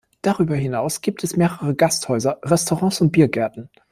[0.23, 3.69] Darüber hinaus gibt es mehrere Gasthäuser, Restaurants und Biergärten.